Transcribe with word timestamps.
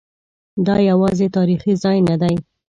دا 0.65 0.75
یوازې 0.89 1.27
تاریخي 1.37 1.73
ځای 1.83 1.97
نه 2.09 2.15
دی. 2.21 2.35